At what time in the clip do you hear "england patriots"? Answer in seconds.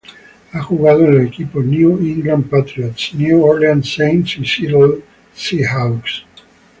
1.99-3.13